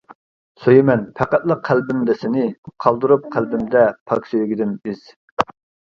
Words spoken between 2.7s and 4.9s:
قالدۇرۇپ قەلبىمدە پاك سۆيگۈدىن